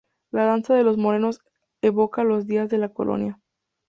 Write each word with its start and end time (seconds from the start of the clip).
La 0.31 0.45
danza 0.45 0.73
de 0.73 0.81
los 0.83 0.97
morenos 0.97 1.41
evoca 1.83 2.23
los 2.23 2.47
días 2.47 2.69
de 2.69 2.79
la 2.79 2.89
colonia. 2.89 3.39